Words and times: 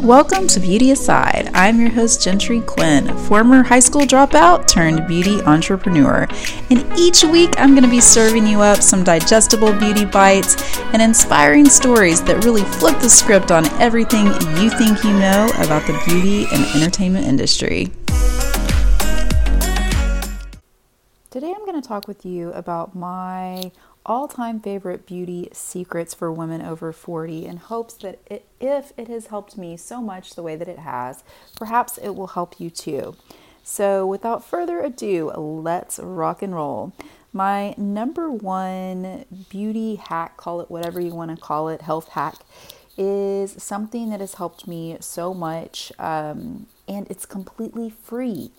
Welcome 0.00 0.46
to 0.48 0.60
Beauty 0.60 0.92
Aside. 0.92 1.50
I'm 1.52 1.78
your 1.78 1.90
host, 1.90 2.22
Gentry 2.22 2.62
Quinn, 2.62 3.14
former 3.26 3.62
high 3.62 3.80
school 3.80 4.02
dropout 4.02 4.66
turned 4.66 5.06
beauty 5.06 5.42
entrepreneur. 5.42 6.26
And 6.70 6.86
each 6.98 7.24
week, 7.24 7.50
I'm 7.58 7.72
going 7.72 7.82
to 7.82 7.90
be 7.90 8.00
serving 8.00 8.46
you 8.46 8.62
up 8.62 8.80
some 8.80 9.04
digestible 9.04 9.74
beauty 9.74 10.06
bites 10.06 10.56
and 10.94 11.02
inspiring 11.02 11.68
stories 11.68 12.22
that 12.22 12.42
really 12.42 12.62
flip 12.62 12.98
the 13.00 13.10
script 13.10 13.50
on 13.50 13.66
everything 13.80 14.28
you 14.56 14.70
think 14.70 15.04
you 15.04 15.12
know 15.12 15.50
about 15.56 15.86
the 15.86 16.00
beauty 16.06 16.46
and 16.50 16.64
entertainment 16.74 17.26
industry. 17.26 17.92
Today, 21.30 21.52
I'm 21.54 21.66
going 21.66 21.80
to 21.80 21.86
talk 21.86 22.08
with 22.08 22.24
you 22.24 22.50
about 22.52 22.94
my 22.94 23.70
all 24.08 24.26
time 24.26 24.58
favorite 24.58 25.06
beauty 25.06 25.50
secrets 25.52 26.14
for 26.14 26.32
women 26.32 26.62
over 26.62 26.92
40 26.92 27.44
in 27.44 27.58
hopes 27.58 27.94
that 27.94 28.18
it, 28.26 28.46
if 28.58 28.92
it 28.96 29.06
has 29.06 29.26
helped 29.26 29.58
me 29.58 29.76
so 29.76 30.00
much 30.00 30.34
the 30.34 30.42
way 30.42 30.56
that 30.56 30.66
it 30.66 30.78
has, 30.78 31.22
perhaps 31.54 31.98
it 31.98 32.16
will 32.16 32.28
help 32.28 32.58
you 32.58 32.70
too. 32.70 33.14
So, 33.62 34.06
without 34.06 34.42
further 34.42 34.80
ado, 34.80 35.30
let's 35.36 35.98
rock 35.98 36.40
and 36.40 36.54
roll. 36.54 36.94
My 37.34 37.74
number 37.76 38.30
one 38.30 39.26
beauty 39.50 39.96
hack, 39.96 40.38
call 40.38 40.62
it 40.62 40.70
whatever 40.70 40.98
you 40.98 41.14
want 41.14 41.30
to 41.30 41.36
call 41.36 41.68
it, 41.68 41.82
health 41.82 42.08
hack, 42.08 42.36
is 42.96 43.62
something 43.62 44.08
that 44.08 44.20
has 44.20 44.34
helped 44.34 44.66
me 44.66 44.96
so 45.00 45.34
much 45.34 45.92
um, 45.98 46.66
and 46.88 47.06
it's 47.10 47.26
completely 47.26 47.90
free. 47.90 48.52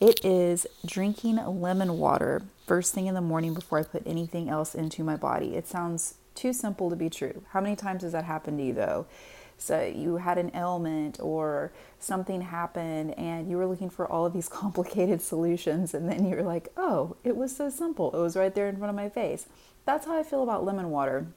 It 0.00 0.22
is 0.24 0.66
drinking 0.84 1.36
lemon 1.36 1.96
water 1.96 2.42
first 2.66 2.92
thing 2.92 3.06
in 3.06 3.14
the 3.14 3.20
morning 3.20 3.54
before 3.54 3.78
I 3.78 3.84
put 3.84 4.02
anything 4.06 4.48
else 4.48 4.74
into 4.74 5.04
my 5.04 5.16
body. 5.16 5.54
It 5.54 5.66
sounds 5.66 6.14
too 6.34 6.52
simple 6.52 6.90
to 6.90 6.96
be 6.96 7.08
true. 7.08 7.42
How 7.50 7.60
many 7.60 7.76
times 7.76 8.02
has 8.02 8.12
that 8.12 8.24
happened 8.24 8.58
to 8.58 8.64
you 8.64 8.74
though? 8.74 9.06
So 9.58 9.82
you 9.82 10.16
had 10.16 10.36
an 10.36 10.50
ailment 10.54 11.18
or 11.20 11.72
something 11.98 12.42
happened 12.42 13.18
and 13.18 13.48
you 13.48 13.56
were 13.56 13.66
looking 13.66 13.88
for 13.88 14.06
all 14.06 14.26
of 14.26 14.32
these 14.32 14.48
complicated 14.60 15.22
solutions 15.22 15.94
and 15.94 16.08
then 16.10 16.28
you 16.28 16.36
were 16.36 16.42
like, 16.42 16.68
"Oh, 16.76 17.16
it 17.24 17.36
was 17.36 17.56
so 17.56 17.70
simple. 17.70 18.14
It 18.14 18.20
was 18.20 18.36
right 18.36 18.54
there 18.54 18.68
in 18.68 18.76
front 18.76 18.90
of 18.90 18.96
my 18.96 19.08
face." 19.08 19.46
That's 19.86 20.06
how 20.06 20.18
I 20.18 20.24
feel 20.24 20.42
about 20.42 20.64
lemon 20.64 20.90
water. 20.90 21.28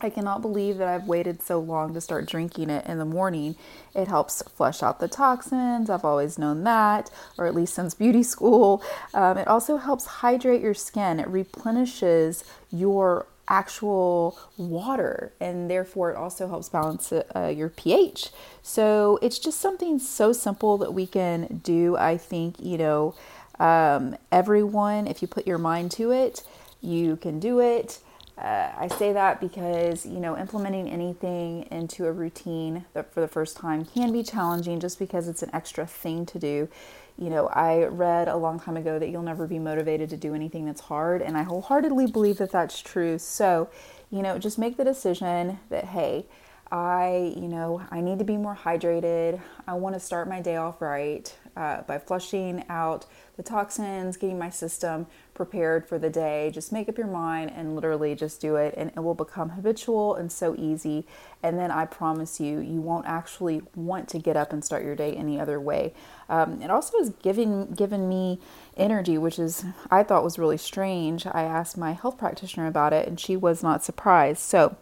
I 0.00 0.10
cannot 0.10 0.42
believe 0.42 0.78
that 0.78 0.88
I've 0.88 1.06
waited 1.06 1.42
so 1.42 1.58
long 1.58 1.94
to 1.94 2.00
start 2.00 2.26
drinking 2.26 2.70
it 2.70 2.86
in 2.86 2.98
the 2.98 3.04
morning. 3.04 3.56
It 3.94 4.08
helps 4.08 4.42
flush 4.42 4.82
out 4.82 5.00
the 5.00 5.08
toxins. 5.08 5.88
I've 5.88 6.04
always 6.04 6.38
known 6.38 6.64
that, 6.64 7.10
or 7.38 7.46
at 7.46 7.54
least 7.54 7.74
since 7.74 7.94
beauty 7.94 8.22
school. 8.34 8.82
Um, 9.12 9.38
it 9.38 9.48
also 9.48 9.76
helps 9.76 10.06
hydrate 10.06 10.60
your 10.60 10.74
skin, 10.74 11.20
it 11.20 11.28
replenishes 11.28 12.44
your 12.70 13.26
actual 13.46 14.38
water 14.56 15.30
and 15.38 15.70
therefore 15.70 16.10
it 16.10 16.16
also 16.16 16.48
helps 16.48 16.68
balance 16.70 17.12
uh, 17.12 17.52
your 17.54 17.68
pH. 17.68 18.30
So 18.62 19.18
it's 19.22 19.38
just 19.38 19.60
something 19.60 19.98
so 19.98 20.32
simple 20.32 20.78
that 20.78 20.94
we 20.94 21.06
can 21.06 21.60
do. 21.62 21.96
I 21.96 22.16
think, 22.16 22.56
you 22.58 22.78
know, 22.78 23.14
um, 23.58 24.16
everyone, 24.32 25.06
if 25.06 25.22
you 25.22 25.28
put 25.28 25.46
your 25.46 25.58
mind 25.58 25.90
to 25.92 26.10
it, 26.10 26.42
you 26.80 27.16
can 27.16 27.38
do 27.38 27.60
it. 27.60 28.00
Uh, 28.36 28.72
I 28.76 28.88
say 28.88 29.12
that 29.12 29.40
because, 29.40 30.04
you 30.04 30.18
know, 30.18 30.36
implementing 30.36 30.88
anything 30.90 31.68
into 31.70 32.06
a 32.06 32.12
routine 32.12 32.84
for 32.92 33.20
the 33.20 33.28
first 33.28 33.56
time 33.56 33.84
can 33.84 34.12
be 34.12 34.24
challenging 34.24 34.80
just 34.80 34.98
because 34.98 35.28
it's 35.28 35.42
an 35.42 35.50
extra 35.52 35.86
thing 35.86 36.26
to 36.26 36.38
do. 36.38 36.68
You 37.16 37.30
know, 37.30 37.46
I 37.46 37.84
read 37.84 38.26
a 38.26 38.36
long 38.36 38.58
time 38.58 38.76
ago 38.76 38.98
that 38.98 39.08
you'll 39.08 39.22
never 39.22 39.46
be 39.46 39.60
motivated 39.60 40.10
to 40.10 40.16
do 40.16 40.34
anything 40.34 40.66
that's 40.66 40.80
hard, 40.80 41.22
and 41.22 41.36
I 41.36 41.44
wholeheartedly 41.44 42.08
believe 42.08 42.38
that 42.38 42.50
that's 42.50 42.80
true. 42.82 43.18
So, 43.18 43.70
you 44.10 44.20
know, 44.20 44.36
just 44.36 44.58
make 44.58 44.76
the 44.76 44.84
decision 44.84 45.60
that, 45.68 45.84
hey, 45.84 46.26
I, 46.74 47.32
you 47.36 47.46
know, 47.46 47.82
I 47.92 48.00
need 48.00 48.18
to 48.18 48.24
be 48.24 48.36
more 48.36 48.56
hydrated. 48.56 49.40
I 49.64 49.74
want 49.74 49.94
to 49.94 50.00
start 50.00 50.28
my 50.28 50.40
day 50.40 50.56
off 50.56 50.82
right 50.82 51.32
uh, 51.56 51.82
by 51.82 52.00
flushing 52.00 52.64
out 52.68 53.06
the 53.36 53.44
toxins, 53.44 54.16
getting 54.16 54.40
my 54.40 54.50
system 54.50 55.06
prepared 55.34 55.88
for 55.88 56.00
the 56.00 56.10
day. 56.10 56.50
Just 56.52 56.72
make 56.72 56.88
up 56.88 56.98
your 56.98 57.06
mind 57.06 57.52
and 57.54 57.76
literally 57.76 58.16
just 58.16 58.40
do 58.40 58.56
it, 58.56 58.74
and 58.76 58.90
it 58.90 58.98
will 58.98 59.14
become 59.14 59.50
habitual 59.50 60.16
and 60.16 60.32
so 60.32 60.56
easy. 60.58 61.06
And 61.44 61.56
then 61.60 61.70
I 61.70 61.86
promise 61.86 62.40
you, 62.40 62.58
you 62.58 62.80
won't 62.80 63.06
actually 63.06 63.62
want 63.76 64.08
to 64.08 64.18
get 64.18 64.36
up 64.36 64.52
and 64.52 64.64
start 64.64 64.82
your 64.82 64.96
day 64.96 65.14
any 65.14 65.38
other 65.38 65.60
way. 65.60 65.94
Um, 66.28 66.60
it 66.60 66.72
also 66.72 66.98
has 66.98 67.10
given 67.10 67.72
given 67.74 68.08
me 68.08 68.40
energy, 68.76 69.16
which 69.16 69.38
is 69.38 69.64
I 69.92 70.02
thought 70.02 70.24
was 70.24 70.40
really 70.40 70.58
strange. 70.58 71.24
I 71.24 71.44
asked 71.44 71.78
my 71.78 71.92
health 71.92 72.18
practitioner 72.18 72.66
about 72.66 72.92
it, 72.92 73.06
and 73.06 73.20
she 73.20 73.36
was 73.36 73.62
not 73.62 73.84
surprised. 73.84 74.40
So 74.40 74.76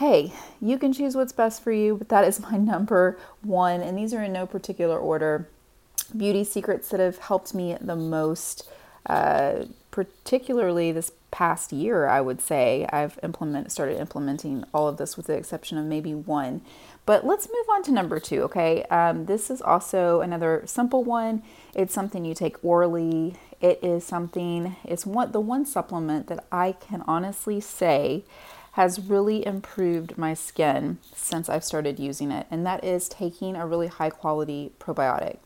hey, 0.00 0.32
you 0.62 0.78
can 0.78 0.94
choose 0.94 1.14
what's 1.14 1.32
best 1.32 1.62
for 1.62 1.72
you, 1.72 1.94
but 1.94 2.08
that 2.08 2.26
is 2.26 2.40
my 2.40 2.56
number 2.56 3.18
one. 3.42 3.82
And 3.82 3.98
these 3.98 4.14
are 4.14 4.22
in 4.24 4.32
no 4.32 4.46
particular 4.46 4.98
order 4.98 5.46
beauty 6.16 6.42
secrets 6.42 6.88
that 6.88 7.00
have 7.00 7.18
helped 7.18 7.54
me 7.54 7.76
the 7.78 7.94
most, 7.94 8.66
uh, 9.04 9.66
particularly 9.90 10.90
this 10.90 11.12
past 11.30 11.70
year, 11.70 12.08
I 12.08 12.22
would 12.22 12.40
say. 12.40 12.88
I've 12.90 13.18
implement, 13.22 13.70
started 13.70 14.00
implementing 14.00 14.64
all 14.72 14.88
of 14.88 14.96
this 14.96 15.18
with 15.18 15.26
the 15.26 15.34
exception 15.34 15.76
of 15.76 15.84
maybe 15.84 16.14
one. 16.14 16.62
But 17.04 17.26
let's 17.26 17.46
move 17.46 17.66
on 17.70 17.82
to 17.82 17.92
number 17.92 18.18
two, 18.18 18.40
okay? 18.44 18.84
Um, 18.84 19.26
this 19.26 19.50
is 19.50 19.60
also 19.60 20.22
another 20.22 20.62
simple 20.64 21.04
one. 21.04 21.42
It's 21.74 21.92
something 21.92 22.24
you 22.24 22.34
take 22.34 22.64
orally. 22.64 23.34
It 23.60 23.78
is 23.82 24.04
something, 24.04 24.76
it's 24.82 25.04
one, 25.04 25.32
the 25.32 25.40
one 25.40 25.66
supplement 25.66 26.28
that 26.28 26.46
I 26.50 26.72
can 26.72 27.04
honestly 27.06 27.60
say 27.60 28.24
has 28.72 29.00
really 29.00 29.44
improved 29.44 30.16
my 30.16 30.34
skin 30.34 30.98
since 31.14 31.48
I've 31.48 31.64
started 31.64 31.98
using 31.98 32.30
it, 32.30 32.46
and 32.50 32.64
that 32.66 32.84
is 32.84 33.08
taking 33.08 33.56
a 33.56 33.66
really 33.66 33.88
high 33.88 34.10
quality 34.10 34.72
probiotic. 34.78 35.38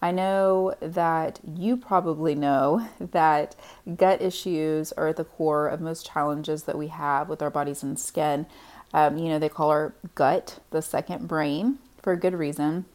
I 0.00 0.12
know 0.12 0.74
that 0.80 1.40
you 1.44 1.76
probably 1.76 2.34
know 2.34 2.88
that 3.00 3.56
gut 3.96 4.22
issues 4.22 4.92
are 4.92 5.08
at 5.08 5.16
the 5.16 5.24
core 5.24 5.68
of 5.68 5.80
most 5.80 6.06
challenges 6.06 6.64
that 6.64 6.78
we 6.78 6.88
have 6.88 7.28
with 7.28 7.42
our 7.42 7.50
bodies 7.50 7.82
and 7.82 7.98
skin. 7.98 8.46
Um, 8.94 9.18
you 9.18 9.28
know, 9.28 9.38
they 9.38 9.48
call 9.48 9.70
our 9.70 9.94
gut 10.14 10.60
the 10.70 10.82
second 10.82 11.28
brain 11.28 11.78
for 12.02 12.12
a 12.12 12.16
good 12.16 12.34
reason. 12.34 12.86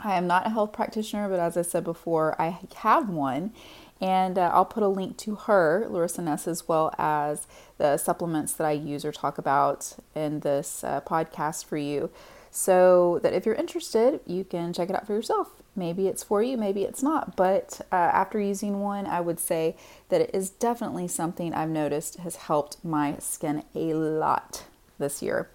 I 0.00 0.14
am 0.14 0.26
not 0.26 0.46
a 0.46 0.50
health 0.50 0.72
practitioner, 0.72 1.28
but 1.28 1.40
as 1.40 1.56
I 1.56 1.62
said 1.62 1.84
before, 1.84 2.40
I 2.40 2.58
have 2.76 3.08
one. 3.08 3.52
And 4.00 4.38
uh, 4.38 4.50
I'll 4.52 4.64
put 4.64 4.82
a 4.82 4.88
link 4.88 5.16
to 5.18 5.34
her, 5.34 5.86
Larissa 5.88 6.22
Ness, 6.22 6.46
as 6.46 6.68
well 6.68 6.94
as 6.98 7.46
the 7.78 7.96
supplements 7.96 8.52
that 8.54 8.66
I 8.66 8.72
use 8.72 9.04
or 9.04 9.12
talk 9.12 9.38
about 9.38 9.94
in 10.14 10.40
this 10.40 10.84
uh, 10.84 11.00
podcast 11.00 11.64
for 11.64 11.76
you. 11.76 12.10
So 12.50 13.20
that 13.22 13.32
if 13.32 13.44
you're 13.44 13.54
interested, 13.54 14.20
you 14.26 14.44
can 14.44 14.72
check 14.72 14.88
it 14.88 14.96
out 14.96 15.06
for 15.06 15.14
yourself. 15.14 15.48
Maybe 15.76 16.08
it's 16.08 16.24
for 16.24 16.42
you, 16.42 16.56
maybe 16.56 16.82
it's 16.82 17.02
not. 17.02 17.36
But 17.36 17.80
uh, 17.92 17.96
after 17.96 18.40
using 18.40 18.80
one, 18.80 19.06
I 19.06 19.20
would 19.20 19.38
say 19.38 19.76
that 20.08 20.20
it 20.20 20.30
is 20.32 20.50
definitely 20.50 21.08
something 21.08 21.54
I've 21.54 21.68
noticed 21.68 22.16
has 22.16 22.36
helped 22.36 22.84
my 22.84 23.16
skin 23.18 23.64
a 23.74 23.94
lot 23.94 24.64
this 24.98 25.22
year. 25.22 25.50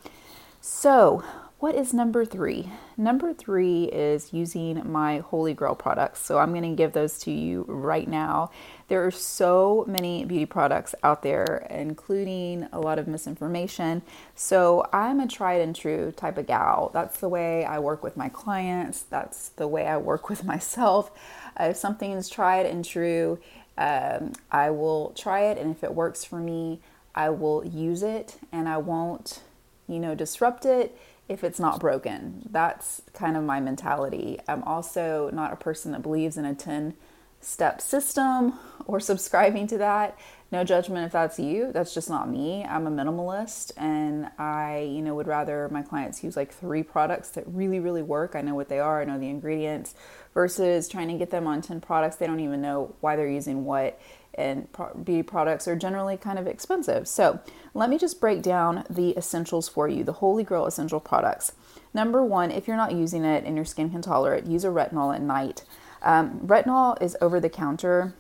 So, 0.61 1.23
what 1.63 1.75
is 1.75 1.93
number 1.93 2.25
three? 2.25 2.69
Number 2.97 3.33
three 3.33 3.85
is 3.85 4.33
using 4.33 4.91
my 4.91 5.19
Holy 5.19 5.53
Grail 5.53 5.75
products. 5.75 6.19
So 6.19 6.37
I'm 6.37 6.49
going 6.49 6.69
to 6.69 6.75
give 6.75 6.91
those 6.91 7.17
to 7.19 7.31
you 7.31 7.63
right 7.69 8.05
now. 8.05 8.51
There 8.89 9.05
are 9.05 9.11
so 9.11 9.85
many 9.87 10.25
beauty 10.25 10.45
products 10.45 10.93
out 11.03 11.21
there, 11.21 11.65
including 11.69 12.67
a 12.73 12.81
lot 12.81 12.99
of 12.99 13.07
misinformation. 13.07 14.01
So 14.35 14.85
I'm 14.91 15.21
a 15.21 15.27
tried 15.29 15.61
and 15.61 15.73
true 15.73 16.11
type 16.11 16.37
of 16.37 16.47
gal. 16.47 16.91
That's 16.93 17.21
the 17.21 17.29
way 17.29 17.63
I 17.63 17.79
work 17.79 18.03
with 18.03 18.17
my 18.17 18.27
clients, 18.27 19.03
that's 19.03 19.47
the 19.47 19.69
way 19.69 19.87
I 19.87 19.95
work 19.95 20.27
with 20.29 20.43
myself. 20.43 21.11
Uh, 21.57 21.67
if 21.69 21.77
something 21.77 22.11
is 22.11 22.27
tried 22.27 22.65
and 22.65 22.83
true, 22.83 23.39
um, 23.77 24.33
I 24.51 24.69
will 24.69 25.13
try 25.15 25.43
it, 25.45 25.57
and 25.57 25.73
if 25.73 25.81
it 25.81 25.95
works 25.95 26.25
for 26.25 26.41
me, 26.41 26.81
I 27.15 27.29
will 27.29 27.65
use 27.65 28.03
it 28.03 28.37
and 28.51 28.67
I 28.67 28.79
won't, 28.79 29.39
you 29.87 29.99
know, 29.99 30.13
disrupt 30.13 30.65
it 30.65 30.99
if 31.29 31.43
it's 31.43 31.59
not 31.59 31.79
broken. 31.79 32.47
That's 32.51 33.01
kind 33.13 33.37
of 33.37 33.43
my 33.43 33.59
mentality. 33.59 34.39
I'm 34.47 34.63
also 34.63 35.29
not 35.31 35.53
a 35.53 35.57
person 35.57 35.91
that 35.93 36.01
believes 36.01 36.37
in 36.37 36.45
a 36.45 36.53
10 36.53 36.95
step 37.43 37.81
system 37.81 38.53
or 38.85 38.99
subscribing 38.99 39.67
to 39.67 39.77
that. 39.77 40.17
No 40.51 40.63
judgment 40.63 41.05
if 41.05 41.11
that's 41.11 41.39
you. 41.39 41.71
That's 41.71 41.93
just 41.93 42.09
not 42.09 42.29
me. 42.29 42.63
I'm 42.63 42.85
a 42.85 42.91
minimalist 42.91 43.71
and 43.75 44.29
I, 44.37 44.87
you 44.91 45.01
know, 45.01 45.15
would 45.15 45.27
rather 45.27 45.67
my 45.69 45.81
clients 45.81 46.23
use 46.23 46.37
like 46.37 46.53
three 46.53 46.83
products 46.83 47.29
that 47.31 47.43
really 47.47 47.79
really 47.79 48.03
work. 48.03 48.35
I 48.35 48.41
know 48.41 48.55
what 48.55 48.69
they 48.69 48.79
are, 48.79 49.01
I 49.01 49.05
know 49.05 49.19
the 49.19 49.29
ingredients 49.29 49.95
versus 50.33 50.87
trying 50.87 51.07
to 51.07 51.17
get 51.17 51.31
them 51.31 51.47
on 51.47 51.61
10 51.61 51.81
products 51.81 52.17
they 52.17 52.27
don't 52.27 52.39
even 52.39 52.61
know 52.61 52.95
why 53.01 53.15
they're 53.15 53.27
using 53.27 53.65
what 53.65 53.99
and 54.35 54.67
beauty 55.03 55.23
products 55.23 55.67
are 55.67 55.75
generally 55.75 56.17
kind 56.17 56.39
of 56.39 56.47
expensive. 56.47 57.07
So, 57.07 57.39
let 57.75 57.89
me 57.89 57.97
just 57.97 58.19
break 58.19 58.41
down 58.41 58.83
the 58.89 59.15
essentials 59.17 59.69
for 59.69 59.87
you 59.87 60.03
the 60.03 60.13
Holy 60.13 60.43
Grail 60.43 60.65
essential 60.65 60.99
products. 60.99 61.53
Number 61.93 62.23
one, 62.23 62.51
if 62.51 62.67
you're 62.67 62.77
not 62.77 62.93
using 62.93 63.23
it 63.23 63.43
and 63.45 63.55
your 63.55 63.65
skin 63.65 63.89
can 63.89 64.01
tolerate, 64.01 64.45
use 64.45 64.63
a 64.63 64.69
retinol 64.69 65.13
at 65.13 65.21
night. 65.21 65.63
Um, 66.03 66.39
retinol 66.41 67.01
is 67.01 67.15
over 67.21 67.39
the 67.39 67.49
counter, 67.49 68.13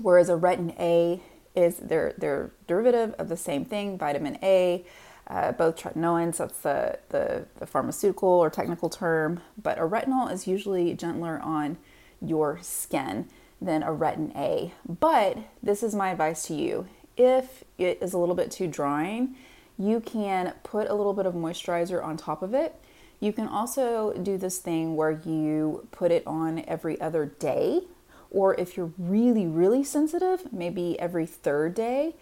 whereas 0.00 0.28
a 0.28 0.34
retin 0.34 0.78
A 0.78 1.20
is 1.54 1.76
their 1.78 2.14
their 2.16 2.52
derivative 2.68 3.14
of 3.18 3.28
the 3.28 3.36
same 3.36 3.64
thing, 3.64 3.98
vitamin 3.98 4.38
A. 4.42 4.84
uh, 5.28 5.52
both 5.52 5.76
tretinoins, 5.76 6.38
that's 6.38 6.58
the, 6.60 6.98
the, 7.10 7.46
the 7.58 7.66
pharmaceutical 7.66 8.28
or 8.28 8.48
technical 8.48 8.88
term, 8.88 9.40
but 9.62 9.78
a 9.78 9.82
retinol 9.82 10.32
is 10.32 10.46
usually 10.46 10.94
gentler 10.94 11.38
on 11.40 11.76
your 12.20 12.58
skin 12.62 13.28
than 13.60 13.82
a 13.82 13.90
retin 13.90 14.34
A. 14.36 14.72
But 14.88 15.38
this 15.62 15.82
is 15.82 15.94
my 15.94 16.10
advice 16.10 16.44
to 16.46 16.54
you. 16.54 16.86
If 17.16 17.64
it 17.76 17.98
is 18.00 18.12
a 18.14 18.18
little 18.18 18.34
bit 18.34 18.50
too 18.50 18.68
drying, 18.68 19.36
you 19.76 20.00
can 20.00 20.54
put 20.62 20.88
a 20.88 20.94
little 20.94 21.12
bit 21.12 21.26
of 21.26 21.34
moisturizer 21.34 22.02
on 22.02 22.16
top 22.16 22.42
of 22.42 22.54
it. 22.54 22.80
You 23.20 23.32
can 23.32 23.48
also 23.48 24.12
do 24.12 24.38
this 24.38 24.58
thing 24.58 24.96
where 24.96 25.10
you 25.10 25.88
put 25.90 26.12
it 26.12 26.26
on 26.26 26.64
every 26.68 27.00
other 27.00 27.26
day, 27.26 27.82
or 28.30 28.54
if 28.54 28.76
you're 28.76 28.92
really, 28.96 29.46
really 29.46 29.82
sensitive, 29.82 30.52
maybe 30.52 30.98
every 31.00 31.26
third 31.26 31.74
day. 31.74 32.14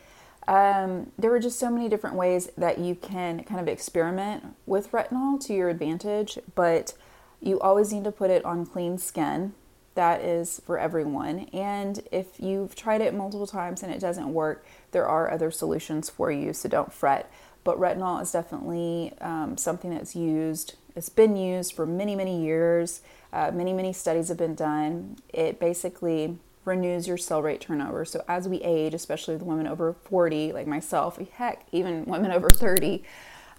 Um, 0.49 1.11
there 1.19 1.33
are 1.35 1.41
just 1.41 1.59
so 1.59 1.71
many 1.71 1.89
different 1.89 2.17
ways 2.17 2.49
that 2.57 2.79
you 2.79 2.95
can 2.95 3.43
kind 3.45 3.61
of 3.61 3.69
experiment 3.69 4.55
with 4.65 4.93
retinol 4.93 5.45
to 5.47 5.53
your 5.53 5.69
advantage, 5.69 6.39
but 6.55 6.95
you 7.41 7.59
always 7.61 7.93
need 7.93 8.05
to 8.05 8.13
put 8.13 8.31
it 8.31 8.45
on 8.45 8.65
clean 8.65 8.97
skin. 8.97 9.55
That 9.97 10.21
is 10.21 10.61
for 10.65 10.79
everyone. 10.79 11.49
And 11.53 12.03
if 12.13 12.39
you've 12.39 12.77
tried 12.77 13.01
it 13.01 13.13
multiple 13.15 13.47
times 13.47 13.83
and 13.83 13.93
it 13.93 13.99
doesn't 13.99 14.33
work, 14.33 14.65
there 14.93 15.07
are 15.07 15.31
other 15.31 15.51
solutions 15.51 16.09
for 16.09 16.31
you, 16.31 16.53
so 16.53 16.69
don't 16.69 16.93
fret. 16.93 17.31
But 17.65 17.81
retinol 17.81 18.23
is 18.23 18.31
definitely 18.31 19.15
um, 19.21 19.57
something 19.57 19.91
that's 19.91 20.15
used, 20.15 20.77
it's 20.97 21.11
been 21.11 21.37
used 21.37 21.75
for 21.75 21.87
many, 21.87 22.17
many 22.17 22.43
years. 22.43 23.03
Uh, 23.33 23.53
many, 23.53 23.73
many 23.73 23.93
studies 23.93 24.29
have 24.29 24.39
been 24.39 24.55
done. 24.55 25.17
It 25.29 25.61
basically 25.61 26.39
renews 26.65 27.07
your 27.07 27.19
cell 27.19 27.43
rate 27.43 27.61
turnover. 27.61 28.05
So 28.05 28.25
as 28.27 28.49
we 28.49 28.61
age, 28.63 28.95
especially 28.95 29.37
the 29.37 29.45
women 29.45 29.67
over 29.67 29.93
40, 29.93 30.53
like 30.53 30.67
myself, 30.67 31.19
heck, 31.35 31.67
even 31.71 32.05
women 32.07 32.33
over 32.33 32.49
30, 32.51 33.05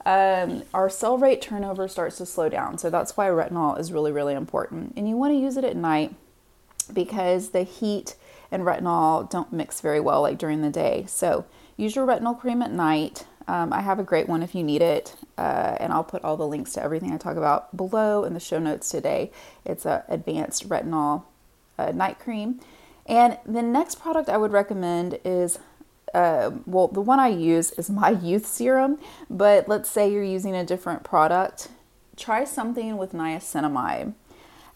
um, 0.05 0.63
our 0.73 0.89
cell 0.89 1.17
rate 1.17 1.41
turnover 1.41 1.87
starts 1.87 2.17
to 2.17 2.25
slow 2.25 2.49
down. 2.49 2.77
So 2.77 2.89
that's 2.89 3.15
why 3.15 3.27
retinol 3.27 3.79
is 3.79 3.91
really, 3.91 4.11
really 4.11 4.33
important. 4.33 4.93
And 4.97 5.07
you 5.07 5.15
want 5.15 5.33
to 5.33 5.37
use 5.37 5.57
it 5.57 5.63
at 5.63 5.75
night 5.75 6.15
because 6.91 7.49
the 7.49 7.63
heat 7.63 8.15
and 8.49 8.63
retinol 8.63 9.29
don't 9.29 9.51
mix 9.51 9.81
very 9.81 9.99
well 9.99 10.21
like 10.21 10.37
during 10.37 10.61
the 10.61 10.69
day. 10.69 11.05
So 11.07 11.45
use 11.75 11.95
your 11.95 12.07
retinol 12.07 12.39
cream 12.39 12.61
at 12.61 12.71
night. 12.71 13.25
Um, 13.47 13.71
I 13.71 13.81
have 13.81 13.99
a 13.99 14.03
great 14.03 14.27
one 14.27 14.43
if 14.43 14.53
you 14.53 14.63
need 14.63 14.81
it, 14.81 15.15
uh, 15.37 15.77
and 15.79 15.93
I'll 15.93 16.03
put 16.03 16.23
all 16.23 16.35
the 16.35 16.47
links 16.47 16.73
to 16.73 16.83
everything 16.83 17.13
I 17.13 17.17
talk 17.17 17.37
about 17.37 17.75
below 17.75 18.25
in 18.25 18.33
the 18.33 18.39
show 18.39 18.59
notes 18.59 18.89
today. 18.89 19.31
It's 19.65 19.85
a 19.85 20.03
advanced 20.09 20.67
retinol 20.67 21.23
uh, 21.77 21.91
night 21.91 22.19
cream. 22.19 22.59
And 23.05 23.37
the 23.45 23.61
next 23.61 24.01
product 24.01 24.27
I 24.27 24.35
would 24.35 24.51
recommend 24.51 25.19
is 25.23 25.59
uh, 26.13 26.51
well, 26.65 26.87
the 26.87 27.01
one 27.01 27.19
I 27.19 27.27
use 27.27 27.71
is 27.71 27.89
my 27.89 28.09
youth 28.09 28.45
serum, 28.45 28.97
but 29.29 29.67
let's 29.67 29.89
say 29.89 30.11
you're 30.11 30.23
using 30.23 30.55
a 30.55 30.65
different 30.65 31.03
product, 31.03 31.69
try 32.15 32.43
something 32.43 32.97
with 32.97 33.13
niacinamide. 33.13 34.13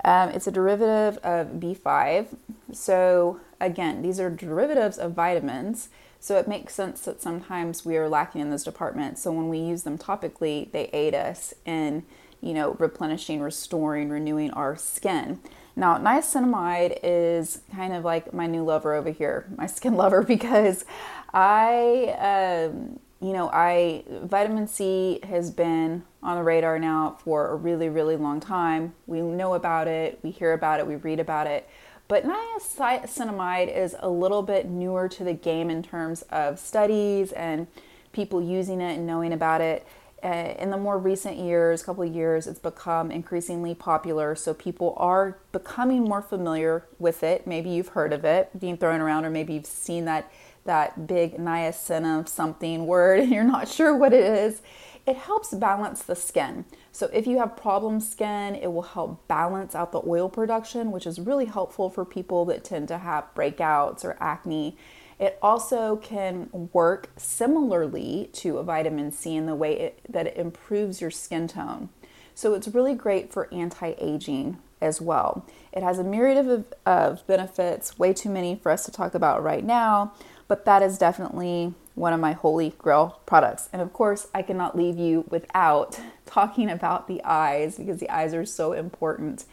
Um, 0.03 0.29
it's 0.29 0.47
a 0.47 0.51
derivative 0.51 1.17
of 1.23 1.59
B5. 1.59 2.35
So, 2.73 3.39
again, 3.59 4.01
these 4.01 4.19
are 4.19 4.29
derivatives 4.29 4.97
of 4.97 5.13
vitamins. 5.13 5.89
So, 6.23 6.37
it 6.37 6.47
makes 6.47 6.75
sense 6.75 7.01
that 7.01 7.21
sometimes 7.21 7.83
we 7.83 7.97
are 7.97 8.07
lacking 8.07 8.41
in 8.41 8.51
those 8.51 8.63
departments. 8.63 9.23
So, 9.23 9.31
when 9.31 9.49
we 9.49 9.57
use 9.57 9.81
them 9.83 9.97
topically, 9.97 10.71
they 10.71 10.85
aid 10.93 11.15
us 11.15 11.53
in, 11.65 12.03
you 12.39 12.53
know, 12.53 12.75
replenishing, 12.79 13.41
restoring, 13.41 14.09
renewing 14.09 14.51
our 14.51 14.77
skin. 14.77 15.39
Now, 15.75 15.97
niacinamide 15.97 16.99
is 17.01 17.61
kind 17.73 17.93
of 17.93 18.03
like 18.03 18.33
my 18.33 18.45
new 18.45 18.63
lover 18.63 18.93
over 18.93 19.09
here, 19.09 19.47
my 19.57 19.65
skin 19.77 19.95
lover, 19.95 20.21
because 20.21 20.85
I, 21.33 22.69
um, 22.69 22.99
you 23.19 23.33
know, 23.33 23.49
I 23.51 24.03
vitamin 24.23 24.67
C 24.67 25.19
has 25.23 25.49
been 25.49 26.03
on 26.23 26.37
the 26.37 26.43
radar 26.43 26.77
now 26.77 27.17
for 27.23 27.49
a 27.49 27.55
really, 27.55 27.89
really 27.89 28.15
long 28.15 28.39
time. 28.39 28.93
We 29.07 29.21
know 29.21 29.55
about 29.55 29.87
it, 29.87 30.19
we 30.21 30.31
hear 30.31 30.53
about 30.53 30.79
it, 30.79 30.87
we 30.87 30.97
read 30.97 31.19
about 31.19 31.47
it. 31.47 31.67
But 32.11 32.25
niacinamide 32.25 33.73
is 33.73 33.95
a 33.97 34.09
little 34.09 34.41
bit 34.41 34.65
newer 34.65 35.07
to 35.07 35.23
the 35.23 35.31
game 35.31 35.69
in 35.69 35.81
terms 35.81 36.23
of 36.23 36.59
studies 36.59 37.31
and 37.31 37.67
people 38.11 38.41
using 38.41 38.81
it 38.81 38.97
and 38.97 39.07
knowing 39.07 39.31
about 39.31 39.61
it. 39.61 39.87
Uh, 40.21 40.53
in 40.59 40.71
the 40.71 40.77
more 40.77 40.97
recent 40.97 41.37
years, 41.37 41.81
a 41.81 41.85
couple 41.85 42.03
of 42.03 42.13
years, 42.13 42.47
it's 42.47 42.59
become 42.59 43.11
increasingly 43.11 43.73
popular. 43.73 44.35
So 44.35 44.53
people 44.53 44.93
are 44.97 45.37
becoming 45.53 46.03
more 46.03 46.21
familiar 46.21 46.85
with 46.99 47.23
it. 47.23 47.47
Maybe 47.47 47.69
you've 47.69 47.87
heard 47.87 48.11
of 48.11 48.25
it 48.25 48.59
being 48.59 48.75
thrown 48.75 48.99
around, 48.99 49.23
or 49.23 49.29
maybe 49.29 49.53
you've 49.53 49.65
seen 49.65 50.03
that 50.03 50.29
that 50.65 51.07
big 51.07 51.37
niacin 51.37 52.27
something 52.27 52.85
word 52.85 53.21
and 53.21 53.31
you're 53.31 53.43
not 53.45 53.69
sure 53.69 53.95
what 53.95 54.11
it 54.11 54.23
is. 54.23 54.61
It 55.05 55.15
helps 55.15 55.53
balance 55.53 56.03
the 56.03 56.15
skin. 56.15 56.65
So 56.91 57.09
if 57.11 57.25
you 57.25 57.39
have 57.39 57.57
problem 57.57 57.99
skin, 57.99 58.55
it 58.55 58.71
will 58.71 58.83
help 58.83 59.27
balance 59.27 59.73
out 59.73 59.91
the 59.91 60.01
oil 60.05 60.29
production, 60.29 60.91
which 60.91 61.07
is 61.07 61.19
really 61.19 61.45
helpful 61.45 61.89
for 61.89 62.05
people 62.05 62.45
that 62.45 62.63
tend 62.63 62.87
to 62.89 62.99
have 62.99 63.33
breakouts 63.35 64.05
or 64.05 64.15
acne. 64.19 64.77
It 65.19 65.37
also 65.41 65.97
can 65.97 66.49
work 66.73 67.09
similarly 67.17 68.29
to 68.33 68.57
a 68.57 68.63
vitamin 68.63 69.11
C 69.11 69.35
in 69.35 69.45
the 69.45 69.55
way 69.55 69.77
it, 69.79 69.99
that 70.09 70.27
it 70.27 70.37
improves 70.37 71.01
your 71.01 71.11
skin 71.11 71.47
tone. 71.47 71.89
So 72.33 72.53
it's 72.53 72.67
really 72.67 72.95
great 72.95 73.31
for 73.31 73.51
anti 73.53 73.93
aging 73.97 74.57
as 74.81 74.99
well. 74.99 75.45
It 75.71 75.83
has 75.83 75.99
a 75.99 76.03
myriad 76.03 76.37
of, 76.37 76.65
of 76.85 77.27
benefits, 77.27 77.99
way 77.99 78.13
too 78.13 78.29
many 78.29 78.55
for 78.55 78.71
us 78.71 78.85
to 78.85 78.91
talk 78.91 79.13
about 79.13 79.43
right 79.43 79.63
now, 79.63 80.13
but 80.47 80.65
that 80.65 80.81
is 80.81 80.97
definitely 80.97 81.73
one 81.95 82.13
of 82.13 82.19
my 82.19 82.33
holy 82.33 82.69
grail 82.77 83.19
products. 83.25 83.69
And 83.73 83.81
of 83.81 83.93
course, 83.93 84.27
I 84.33 84.41
cannot 84.41 84.77
leave 84.77 84.97
you 84.97 85.25
without 85.29 85.99
talking 86.25 86.69
about 86.69 87.07
the 87.07 87.21
eyes 87.23 87.77
because 87.77 87.99
the 87.99 88.09
eyes 88.09 88.33
are 88.33 88.45
so 88.45 88.73
important 88.73 89.45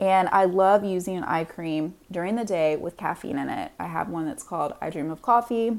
and 0.00 0.30
I 0.30 0.46
love 0.46 0.82
using 0.82 1.16
an 1.16 1.24
eye 1.24 1.44
cream 1.44 1.94
during 2.10 2.36
the 2.36 2.44
day 2.44 2.76
with 2.76 2.96
caffeine 2.96 3.38
in 3.38 3.50
it. 3.50 3.72
I 3.78 3.86
have 3.86 4.08
one 4.08 4.24
that's 4.26 4.42
called 4.42 4.72
I 4.80 4.88
Dream 4.88 5.10
of 5.10 5.20
Coffee, 5.20 5.76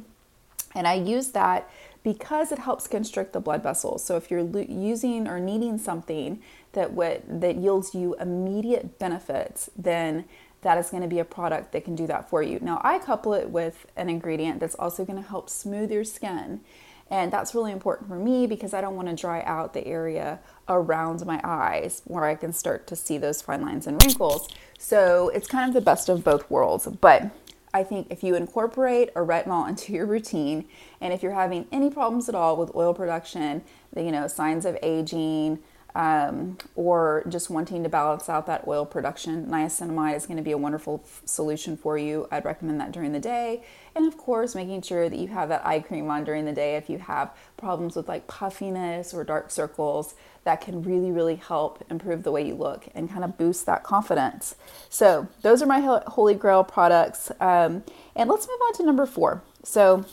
and 0.75 0.87
I 0.87 0.93
use 0.93 1.29
that 1.29 1.69
because 2.03 2.51
it 2.51 2.59
helps 2.59 2.87
constrict 2.87 3.33
the 3.33 3.39
blood 3.39 3.63
vessels. 3.63 4.03
So 4.03 4.17
if 4.17 4.29
you're 4.29 4.43
lo- 4.43 4.65
using 4.67 5.27
or 5.27 5.39
needing 5.39 5.77
something 5.79 6.39
that 6.73 6.95
w- 6.95 7.21
that 7.27 7.55
yields 7.57 7.95
you 7.95 8.15
immediate 8.19 8.99
benefits, 8.99 9.71
then 9.75 10.25
that 10.61 10.77
is 10.77 10.89
going 10.89 11.03
to 11.03 11.09
be 11.09 11.19
a 11.19 11.25
product 11.25 11.71
that 11.71 11.83
can 11.83 11.95
do 11.95 12.07
that 12.07 12.29
for 12.29 12.43
you. 12.43 12.59
Now, 12.61 12.79
I 12.83 12.99
couple 12.99 13.33
it 13.33 13.49
with 13.49 13.85
an 13.95 14.09
ingredient 14.09 14.59
that's 14.59 14.75
also 14.75 15.03
going 15.05 15.21
to 15.21 15.27
help 15.27 15.49
smooth 15.49 15.91
your 15.91 16.03
skin. 16.03 16.61
And 17.09 17.31
that's 17.31 17.53
really 17.53 17.73
important 17.73 18.07
for 18.07 18.15
me 18.15 18.47
because 18.47 18.73
I 18.73 18.79
don't 18.79 18.95
want 18.95 19.09
to 19.09 19.15
dry 19.15 19.41
out 19.41 19.73
the 19.73 19.85
area 19.85 20.39
around 20.69 21.25
my 21.25 21.41
eyes 21.43 22.01
where 22.05 22.23
I 22.23 22.35
can 22.35 22.53
start 22.53 22.87
to 22.87 22.95
see 22.95 23.17
those 23.17 23.41
fine 23.41 23.61
lines 23.61 23.85
and 23.85 24.01
wrinkles. 24.01 24.47
So 24.79 25.27
it's 25.29 25.47
kind 25.47 25.67
of 25.67 25.73
the 25.73 25.81
best 25.81 26.07
of 26.07 26.23
both 26.23 26.49
worlds. 26.49 26.87
But 26.87 27.31
I 27.73 27.83
think 27.83 28.07
if 28.09 28.23
you 28.23 28.35
incorporate 28.35 29.09
a 29.09 29.19
retinol 29.19 29.67
into 29.67 29.91
your 29.91 30.05
routine, 30.05 30.65
and 31.01 31.13
if 31.13 31.21
you're 31.21 31.33
having 31.33 31.67
any 31.71 31.89
problems 31.89 32.29
at 32.29 32.35
all 32.35 32.55
with 32.55 32.73
oil 32.75 32.93
production, 32.93 33.63
you 33.95 34.11
know, 34.11 34.27
signs 34.27 34.65
of 34.65 34.77
aging, 34.81 35.59
um, 35.95 36.57
or 36.75 37.23
just 37.27 37.49
wanting 37.49 37.83
to 37.83 37.89
balance 37.89 38.29
out 38.29 38.45
that 38.47 38.67
oil 38.67 38.85
production, 38.85 39.47
niacinamide 39.47 40.15
is 40.15 40.25
going 40.25 40.37
to 40.37 40.43
be 40.43 40.51
a 40.51 40.57
wonderful 40.57 41.01
f- 41.03 41.21
solution 41.25 41.75
for 41.75 41.97
you. 41.97 42.27
I'd 42.31 42.45
recommend 42.45 42.79
that 42.79 42.91
during 42.91 43.11
the 43.11 43.19
day. 43.19 43.63
And 43.95 44.07
of 44.07 44.17
course, 44.17 44.55
making 44.55 44.83
sure 44.83 45.09
that 45.09 45.17
you 45.17 45.27
have 45.29 45.49
that 45.49 45.65
eye 45.65 45.81
cream 45.81 46.09
on 46.09 46.23
during 46.23 46.45
the 46.45 46.53
day 46.53 46.75
if 46.77 46.89
you 46.89 46.99
have 46.99 47.35
problems 47.57 47.95
with 47.95 48.07
like 48.07 48.27
puffiness 48.27 49.13
or 49.13 49.23
dark 49.23 49.51
circles. 49.51 50.15
That 50.43 50.59
can 50.61 50.81
really, 50.81 51.11
really 51.11 51.35
help 51.35 51.83
improve 51.91 52.23
the 52.23 52.31
way 52.31 52.47
you 52.47 52.55
look 52.55 52.87
and 52.95 53.07
kind 53.07 53.23
of 53.23 53.37
boost 53.37 53.67
that 53.67 53.83
confidence. 53.83 54.55
So, 54.89 55.27
those 55.43 55.61
are 55.61 55.67
my 55.67 55.79
holy 56.07 56.33
grail 56.33 56.63
products. 56.63 57.31
Um, 57.39 57.83
and 58.15 58.27
let's 58.27 58.47
move 58.47 58.59
on 58.59 58.73
to 58.73 58.83
number 58.83 59.05
four. 59.05 59.43
So, 59.63 60.03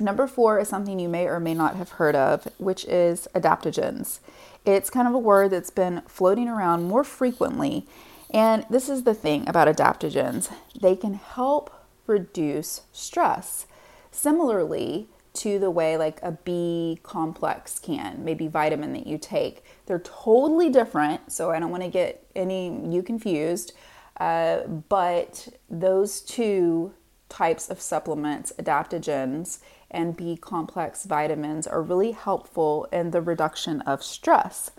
number 0.00 0.26
four 0.26 0.58
is 0.58 0.68
something 0.68 0.98
you 0.98 1.08
may 1.08 1.26
or 1.26 1.40
may 1.40 1.54
not 1.54 1.76
have 1.76 1.90
heard 1.90 2.16
of, 2.16 2.48
which 2.58 2.84
is 2.86 3.28
adaptogens. 3.34 4.20
It's 4.64 4.90
kind 4.90 5.06
of 5.06 5.14
a 5.14 5.18
word 5.18 5.50
that's 5.50 5.70
been 5.70 6.02
floating 6.06 6.48
around 6.48 6.84
more 6.84 7.04
frequently. 7.04 7.86
And 8.30 8.66
this 8.70 8.88
is 8.88 9.04
the 9.04 9.14
thing 9.14 9.48
about 9.48 9.68
adaptogens 9.68 10.50
they 10.80 10.96
can 10.96 11.14
help 11.14 11.70
reduce 12.06 12.82
stress. 12.92 13.66
Similarly, 14.10 15.08
to 15.34 15.58
the 15.58 15.70
way 15.70 15.96
like 15.96 16.20
a 16.22 16.32
B 16.32 16.98
complex 17.02 17.78
can, 17.78 18.24
maybe 18.24 18.46
vitamin 18.46 18.92
that 18.92 19.06
you 19.06 19.18
take. 19.18 19.64
They're 19.86 19.98
totally 19.98 20.70
different, 20.70 21.32
so 21.32 21.50
I 21.50 21.58
don't 21.58 21.70
want 21.70 21.82
to 21.82 21.88
get 21.88 22.26
any 22.34 22.68
you 22.88 23.02
confused. 23.02 23.72
Uh, 24.18 24.60
but 24.88 25.48
those 25.68 26.20
two 26.20 26.94
types 27.28 27.68
of 27.68 27.80
supplements, 27.80 28.52
adaptogens 28.58 29.58
and 29.94 30.16
B 30.16 30.36
complex 30.36 31.04
vitamins, 31.04 31.66
are 31.66 31.82
really 31.82 32.12
helpful 32.12 32.86
in 32.92 33.12
the 33.12 33.22
reduction 33.22 33.80
of 33.82 34.02
stress. 34.02 34.70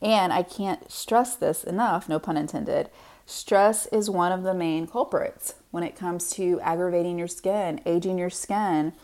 And 0.00 0.32
I 0.32 0.42
can't 0.42 0.90
stress 0.90 1.36
this 1.36 1.64
enough, 1.64 2.08
no 2.08 2.18
pun 2.18 2.36
intended. 2.36 2.90
Stress 3.26 3.86
is 3.86 4.08
one 4.08 4.32
of 4.32 4.42
the 4.42 4.54
main 4.54 4.86
culprits 4.86 5.54
when 5.70 5.82
it 5.82 5.94
comes 5.94 6.30
to 6.30 6.60
aggravating 6.62 7.18
your 7.18 7.28
skin, 7.28 7.80
aging 7.84 8.18
your 8.18 8.30
skin. 8.30 8.94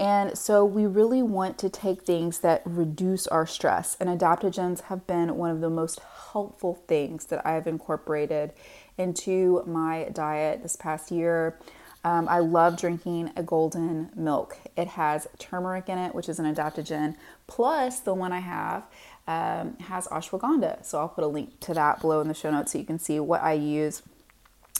And 0.00 0.38
so 0.38 0.64
we 0.64 0.86
really 0.86 1.22
want 1.22 1.58
to 1.58 1.68
take 1.68 2.02
things 2.02 2.40
that 2.40 2.62
reduce 2.64 3.26
our 3.26 3.46
stress. 3.46 3.96
And 4.00 4.08
adaptogens 4.08 4.82
have 4.82 5.06
been 5.06 5.36
one 5.36 5.50
of 5.50 5.60
the 5.60 5.70
most 5.70 6.00
helpful 6.32 6.82
things 6.86 7.26
that 7.26 7.44
I've 7.46 7.66
incorporated 7.66 8.52
into 8.96 9.62
my 9.66 10.08
diet 10.12 10.62
this 10.62 10.76
past 10.76 11.10
year. 11.10 11.58
Um, 12.04 12.28
I 12.28 12.38
love 12.38 12.78
drinking 12.78 13.32
a 13.36 13.42
golden 13.42 14.10
milk. 14.14 14.56
It 14.76 14.88
has 14.88 15.26
turmeric 15.38 15.88
in 15.88 15.98
it, 15.98 16.14
which 16.14 16.28
is 16.28 16.38
an 16.38 16.52
adaptogen, 16.52 17.16
plus 17.46 18.00
the 18.00 18.14
one 18.14 18.32
I 18.32 18.40
have 18.40 18.84
um, 19.26 19.76
has 19.78 20.06
ashwagandha. 20.08 20.84
So 20.84 20.98
I'll 20.98 21.08
put 21.08 21.24
a 21.24 21.28
link 21.28 21.60
to 21.60 21.74
that 21.74 22.00
below 22.00 22.20
in 22.20 22.28
the 22.28 22.34
show 22.34 22.50
notes 22.50 22.72
so 22.72 22.78
you 22.78 22.84
can 22.84 22.98
see 22.98 23.18
what 23.20 23.42
I 23.42 23.54
use 23.54 24.02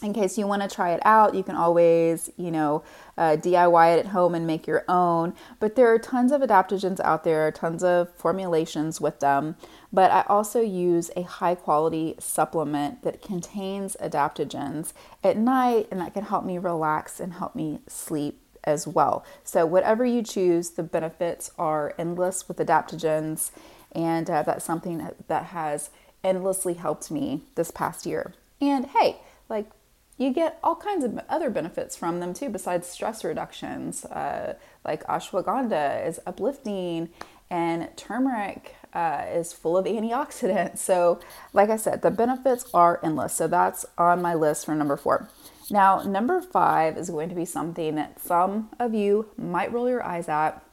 in 0.02 0.12
case 0.12 0.38
you 0.38 0.46
want 0.46 0.62
to 0.62 0.68
try 0.68 0.92
it 0.92 1.00
out, 1.04 1.34
you 1.34 1.42
can 1.42 1.56
always, 1.56 2.30
you 2.36 2.50
know, 2.50 2.82
uh, 3.16 3.36
DIY 3.36 3.96
it 3.96 4.00
at 4.00 4.12
home 4.12 4.34
and 4.34 4.46
make 4.46 4.66
your 4.66 4.84
own. 4.88 5.34
But 5.60 5.76
there 5.76 5.92
are 5.92 5.98
tons 5.98 6.32
of 6.32 6.40
adaptogens 6.40 7.00
out 7.00 7.24
there, 7.24 7.50
tons 7.50 7.82
of 7.82 8.14
formulations 8.14 9.00
with 9.00 9.20
them. 9.20 9.56
But 9.92 10.10
I 10.10 10.24
also 10.28 10.60
use 10.60 11.10
a 11.16 11.22
high 11.22 11.54
quality 11.54 12.14
supplement 12.18 13.02
that 13.02 13.22
contains 13.22 13.96
adaptogens 14.00 14.92
at 15.24 15.36
night, 15.36 15.88
and 15.90 16.00
that 16.00 16.14
can 16.14 16.24
help 16.24 16.44
me 16.44 16.58
relax 16.58 17.20
and 17.20 17.34
help 17.34 17.54
me 17.54 17.80
sleep 17.88 18.40
as 18.64 18.86
well. 18.86 19.24
So, 19.44 19.64
whatever 19.64 20.04
you 20.04 20.22
choose, 20.22 20.70
the 20.70 20.82
benefits 20.82 21.50
are 21.58 21.94
endless 21.98 22.46
with 22.46 22.58
adaptogens, 22.58 23.50
and 23.92 24.28
uh, 24.28 24.42
that's 24.42 24.64
something 24.64 24.98
that, 24.98 25.28
that 25.28 25.46
has 25.46 25.90
endlessly 26.22 26.74
helped 26.74 27.10
me 27.10 27.42
this 27.54 27.70
past 27.70 28.04
year. 28.04 28.34
And 28.60 28.86
hey, 28.86 29.20
like 29.48 29.70
you 30.18 30.32
get 30.32 30.58
all 30.62 30.74
kinds 30.76 31.04
of 31.04 31.18
other 31.28 31.48
benefits 31.48 31.96
from 31.96 32.20
them 32.20 32.34
too, 32.34 32.50
besides 32.50 32.86
stress 32.88 33.24
reductions. 33.24 34.04
Uh, 34.04 34.54
like 34.84 35.04
ashwagandha 35.04 36.06
is 36.06 36.20
uplifting, 36.26 37.08
and 37.48 37.88
turmeric 37.96 38.74
uh, 38.92 39.24
is 39.32 39.52
full 39.52 39.78
of 39.78 39.86
antioxidants. 39.86 40.78
So, 40.88 41.20
like 41.52 41.70
I 41.70 41.76
said, 41.76 42.02
the 42.02 42.10
benefits 42.10 42.66
are 42.74 43.00
endless. 43.02 43.34
So, 43.34 43.46
that's 43.46 43.86
on 43.96 44.20
my 44.20 44.34
list 44.34 44.66
for 44.66 44.74
number 44.74 44.96
four. 44.96 45.28
Now, 45.70 46.02
number 46.02 46.40
five 46.40 46.96
is 46.96 47.10
going 47.10 47.28
to 47.28 47.34
be 47.34 47.44
something 47.44 47.94
that 47.96 48.20
some 48.20 48.70
of 48.78 48.94
you 48.94 49.28
might 49.36 49.72
roll 49.72 49.88
your 49.88 50.02
eyes 50.02 50.28
at. 50.28 50.64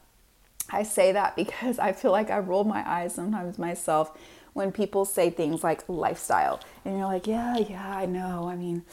I 0.70 0.82
say 0.82 1.12
that 1.12 1.36
because 1.36 1.78
I 1.78 1.92
feel 1.92 2.10
like 2.10 2.30
I 2.30 2.38
roll 2.38 2.64
my 2.64 2.88
eyes 2.88 3.14
sometimes 3.14 3.58
myself 3.58 4.16
when 4.54 4.72
people 4.72 5.04
say 5.04 5.28
things 5.28 5.62
like 5.62 5.86
lifestyle. 5.86 6.60
And 6.84 6.96
you're 6.96 7.06
like, 7.06 7.26
yeah, 7.26 7.58
yeah, 7.58 7.96
I 7.96 8.06
know. 8.06 8.48
I 8.48 8.56
mean, 8.56 8.84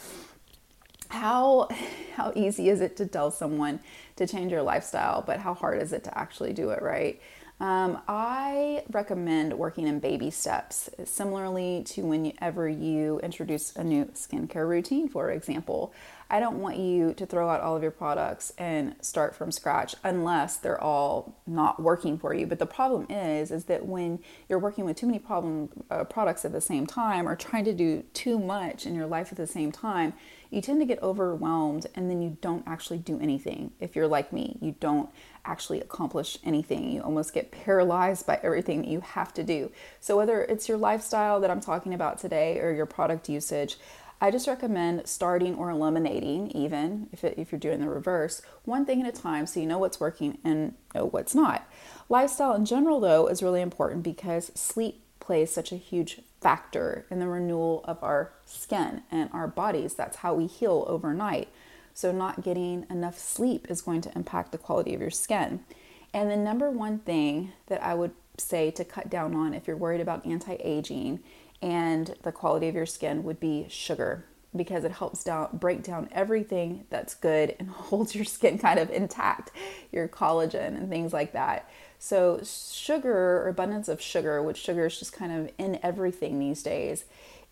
how 1.14 1.68
how 2.16 2.32
easy 2.36 2.68
is 2.68 2.80
it 2.80 2.96
to 2.96 3.06
tell 3.06 3.30
someone 3.30 3.80
to 4.16 4.26
change 4.26 4.52
your 4.52 4.62
lifestyle 4.62 5.22
but 5.26 5.40
how 5.40 5.54
hard 5.54 5.80
is 5.80 5.92
it 5.92 6.04
to 6.04 6.18
actually 6.18 6.52
do 6.52 6.70
it 6.70 6.82
right 6.82 7.20
um, 7.60 8.00
I 8.08 8.82
recommend 8.90 9.56
working 9.56 9.86
in 9.86 10.00
baby 10.00 10.30
steps, 10.30 10.90
similarly 11.04 11.84
to 11.86 12.02
whenever 12.02 12.68
you 12.68 13.20
introduce 13.20 13.76
a 13.76 13.84
new 13.84 14.06
skincare 14.06 14.68
routine, 14.68 15.08
for 15.08 15.30
example. 15.30 15.94
I 16.34 16.40
don't 16.40 16.58
want 16.58 16.78
you 16.78 17.14
to 17.14 17.26
throw 17.26 17.48
out 17.48 17.60
all 17.60 17.76
of 17.76 17.82
your 17.82 17.92
products 17.92 18.52
and 18.58 18.96
start 19.00 19.36
from 19.36 19.52
scratch 19.52 19.94
unless 20.02 20.56
they're 20.56 20.82
all 20.82 21.36
not 21.46 21.80
working 21.80 22.18
for 22.18 22.34
you. 22.34 22.44
But 22.44 22.58
the 22.58 22.66
problem 22.66 23.06
is, 23.08 23.52
is 23.52 23.66
that 23.66 23.86
when 23.86 24.18
you're 24.48 24.58
working 24.58 24.84
with 24.84 24.96
too 24.96 25.06
many 25.06 25.20
problem 25.20 25.68
uh, 25.92 26.02
products 26.02 26.44
at 26.44 26.50
the 26.50 26.60
same 26.60 26.88
time 26.88 27.28
or 27.28 27.36
trying 27.36 27.64
to 27.66 27.72
do 27.72 28.02
too 28.14 28.40
much 28.40 28.84
in 28.84 28.96
your 28.96 29.06
life 29.06 29.28
at 29.30 29.38
the 29.38 29.46
same 29.46 29.70
time, 29.70 30.12
you 30.50 30.60
tend 30.60 30.80
to 30.80 30.86
get 30.86 31.00
overwhelmed 31.04 31.86
and 31.94 32.10
then 32.10 32.20
you 32.20 32.36
don't 32.40 32.64
actually 32.66 32.98
do 32.98 33.20
anything. 33.20 33.70
If 33.78 33.94
you're 33.94 34.08
like 34.08 34.32
me, 34.32 34.58
you 34.60 34.74
don't 34.80 35.10
actually 35.44 35.80
accomplish 35.80 36.38
anything. 36.42 36.90
You 36.90 37.02
almost 37.02 37.32
get 37.32 37.52
paralyzed 37.52 38.26
by 38.26 38.40
everything 38.42 38.82
that 38.82 38.88
you 38.88 39.00
have 39.00 39.32
to 39.34 39.44
do. 39.44 39.70
So, 40.00 40.16
whether 40.16 40.42
it's 40.42 40.68
your 40.68 40.78
lifestyle 40.78 41.40
that 41.40 41.50
I'm 41.50 41.60
talking 41.60 41.94
about 41.94 42.18
today 42.18 42.58
or 42.60 42.72
your 42.72 42.86
product 42.86 43.28
usage, 43.28 43.76
I 44.24 44.30
just 44.30 44.48
recommend 44.48 45.06
starting 45.06 45.54
or 45.54 45.68
eliminating, 45.68 46.50
even 46.52 47.10
if, 47.12 47.24
it, 47.24 47.34
if 47.36 47.52
you're 47.52 47.58
doing 47.58 47.80
the 47.80 47.90
reverse, 47.90 48.40
one 48.64 48.86
thing 48.86 49.02
at 49.02 49.06
a 49.06 49.12
time 49.12 49.44
so 49.44 49.60
you 49.60 49.66
know 49.66 49.76
what's 49.76 50.00
working 50.00 50.38
and 50.42 50.72
know 50.94 51.04
what's 51.04 51.34
not. 51.34 51.70
Lifestyle 52.08 52.54
in 52.54 52.64
general, 52.64 53.00
though, 53.00 53.26
is 53.26 53.42
really 53.42 53.60
important 53.60 54.02
because 54.02 54.50
sleep 54.54 55.02
plays 55.20 55.52
such 55.52 55.72
a 55.72 55.76
huge 55.76 56.22
factor 56.40 57.04
in 57.10 57.18
the 57.18 57.28
renewal 57.28 57.84
of 57.84 58.02
our 58.02 58.32
skin 58.46 59.02
and 59.10 59.28
our 59.34 59.46
bodies. 59.46 59.92
That's 59.92 60.16
how 60.16 60.32
we 60.32 60.46
heal 60.46 60.86
overnight. 60.88 61.48
So, 61.92 62.10
not 62.10 62.42
getting 62.42 62.86
enough 62.88 63.18
sleep 63.18 63.66
is 63.68 63.82
going 63.82 64.00
to 64.00 64.16
impact 64.16 64.52
the 64.52 64.58
quality 64.58 64.94
of 64.94 65.02
your 65.02 65.10
skin. 65.10 65.60
And 66.14 66.30
the 66.30 66.36
number 66.38 66.70
one 66.70 67.00
thing 67.00 67.52
that 67.66 67.82
I 67.82 67.92
would 67.92 68.12
say 68.38 68.70
to 68.70 68.86
cut 68.86 69.10
down 69.10 69.34
on 69.34 69.52
if 69.52 69.66
you're 69.66 69.76
worried 69.76 70.00
about 70.00 70.24
anti 70.24 70.54
aging 70.60 71.20
and 71.62 72.14
the 72.22 72.32
quality 72.32 72.68
of 72.68 72.74
your 72.74 72.86
skin 72.86 73.24
would 73.24 73.40
be 73.40 73.66
sugar 73.68 74.24
because 74.56 74.84
it 74.84 74.92
helps 74.92 75.24
down 75.24 75.48
break 75.52 75.82
down 75.82 76.08
everything 76.12 76.86
that's 76.90 77.14
good 77.14 77.56
and 77.58 77.68
holds 77.70 78.14
your 78.14 78.24
skin 78.24 78.58
kind 78.58 78.78
of 78.78 78.90
intact, 78.90 79.50
your 79.92 80.08
collagen 80.08 80.76
and 80.76 80.88
things 80.88 81.12
like 81.12 81.32
that. 81.32 81.68
So 81.98 82.40
sugar 82.44 83.42
or 83.42 83.48
abundance 83.48 83.88
of 83.88 84.00
sugar, 84.00 84.42
which 84.42 84.58
sugar 84.58 84.86
is 84.86 84.98
just 84.98 85.12
kind 85.12 85.32
of 85.32 85.52
in 85.58 85.78
everything 85.82 86.38
these 86.38 86.62
days, 86.62 87.04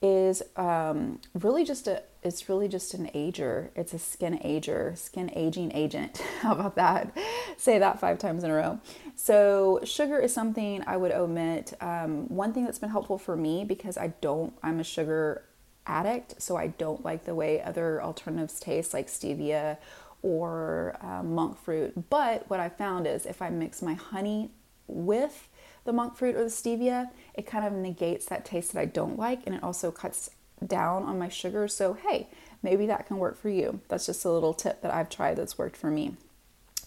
is 0.02 0.42
um, 0.56 1.20
really 1.34 1.64
just 1.64 1.86
a 1.86 2.02
it's 2.22 2.48
really 2.48 2.68
just 2.68 2.94
an 2.94 3.10
ager. 3.14 3.70
It's 3.74 3.92
a 3.92 3.98
skin 3.98 4.38
ager, 4.44 4.94
skin 4.96 5.30
aging 5.34 5.72
agent. 5.74 6.18
How 6.40 6.52
about 6.52 6.76
that? 6.76 7.16
Say 7.56 7.78
that 7.78 7.98
five 7.98 8.18
times 8.18 8.44
in 8.44 8.50
a 8.50 8.54
row. 8.54 8.80
So 9.16 9.80
sugar 9.84 10.18
is 10.18 10.32
something 10.32 10.84
I 10.86 10.96
would 10.96 11.10
omit. 11.10 11.72
Um, 11.80 12.28
one 12.28 12.52
thing 12.52 12.64
that's 12.64 12.78
been 12.78 12.90
helpful 12.90 13.18
for 13.18 13.36
me 13.36 13.64
because 13.64 13.96
I 13.96 14.08
don't 14.20 14.52
I'm 14.62 14.80
a 14.80 14.84
sugar 14.84 15.44
addict, 15.86 16.40
so 16.40 16.56
I 16.56 16.68
don't 16.68 17.04
like 17.04 17.24
the 17.24 17.34
way 17.34 17.60
other 17.60 18.02
alternatives 18.02 18.60
taste, 18.60 18.94
like 18.94 19.08
stevia 19.08 19.78
or 20.22 20.96
uh, 21.00 21.22
monk 21.22 21.58
fruit. 21.58 22.08
But 22.08 22.48
what 22.48 22.60
I 22.60 22.68
found 22.68 23.06
is 23.06 23.26
if 23.26 23.42
I 23.42 23.50
mix 23.50 23.82
my 23.82 23.94
honey 23.94 24.50
with 24.86 25.48
the 25.84 25.92
monk 25.92 26.16
fruit 26.16 26.36
or 26.36 26.44
the 26.44 26.50
stevia, 26.50 27.10
it 27.34 27.46
kind 27.46 27.66
of 27.66 27.72
negates 27.72 28.26
that 28.26 28.44
taste 28.44 28.72
that 28.72 28.80
I 28.80 28.84
don't 28.84 29.18
like 29.18 29.40
and 29.46 29.54
it 29.54 29.62
also 29.62 29.90
cuts 29.90 30.30
down 30.66 31.02
on 31.04 31.18
my 31.18 31.28
sugar. 31.28 31.66
So, 31.68 31.94
hey, 31.94 32.28
maybe 32.62 32.86
that 32.86 33.06
can 33.06 33.18
work 33.18 33.36
for 33.36 33.48
you. 33.48 33.80
That's 33.88 34.06
just 34.06 34.24
a 34.24 34.30
little 34.30 34.54
tip 34.54 34.82
that 34.82 34.94
I've 34.94 35.10
tried 35.10 35.36
that's 35.36 35.58
worked 35.58 35.76
for 35.76 35.90
me. 35.90 36.16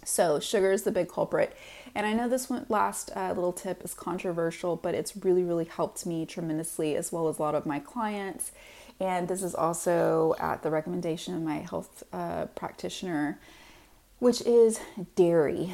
So, 0.04 0.40
sugar 0.40 0.72
is 0.72 0.84
the 0.84 0.92
big 0.92 1.10
culprit. 1.10 1.56
And 1.96 2.06
I 2.06 2.14
know 2.14 2.30
this 2.30 2.50
one 2.50 2.66
last 2.70 3.10
uh, 3.16 3.34
little 3.34 3.54
tip 3.54 3.84
is 3.84 3.94
controversial, 3.94 4.76
but 4.76 4.94
it's 4.94 5.18
really, 5.18 5.44
really 5.44 5.66
helped 5.66 6.06
me 6.06 6.26
tremendously, 6.26 6.96
as 6.96 7.12
well 7.12 7.28
as 7.28 7.40
a 7.40 7.42
lot 7.42 7.56
of 7.56 7.66
my 7.66 7.80
clients. 7.80 8.52
And 9.00 9.28
this 9.28 9.42
is 9.42 9.56
also 9.56 10.36
at 10.40 10.62
the 10.62 10.70
recommendation 10.70 11.36
of 11.36 11.42
my 11.42 11.58
health 11.58 12.04
uh, 12.14 12.46
practitioner, 12.56 13.40
which 14.20 14.42
is 14.42 14.80
dairy. 15.16 15.74